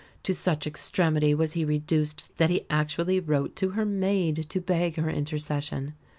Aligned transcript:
To 0.23 0.33
such 0.33 0.65
extremity 0.65 1.35
was 1.35 1.53
he 1.53 1.63
reduced 1.63 2.35
that 2.37 2.49
he 2.49 2.65
actually 2.71 3.19
wrote 3.19 3.55
to 3.57 3.69
her 3.77 3.85
maid 3.85 4.49
to 4.49 4.59
beg 4.59 4.95
her 4.95 5.11
intercession. 5.11 5.93